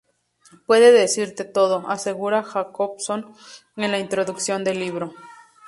Puede 0.65 0.91
decirte 0.91 1.45
todo", 1.45 1.87
asegura 1.87 2.41
Jacobson 2.41 3.35
en 3.75 3.91
la 3.91 3.99
introducción 3.99 4.63
del 4.63 4.79
libro. 4.79 5.13